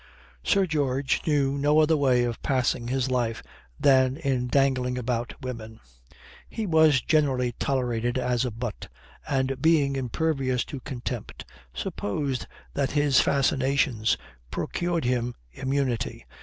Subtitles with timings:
[0.43, 3.43] Sir George knew no other way of passing his life
[3.79, 5.79] than in dangling about women.
[6.49, 8.87] He was generally tolerated as a butt,
[9.27, 14.17] and being impervious to contempt, supposed that his fascinations
[14.49, 16.25] procured him immunity.